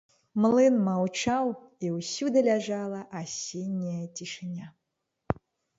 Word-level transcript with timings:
Млын 0.43 0.75
маўчаў, 0.87 1.51
і 1.85 1.91
ўсюды 1.97 2.45
ляжала 2.49 3.01
асенняя 3.23 4.03
цішыня. 4.15 4.67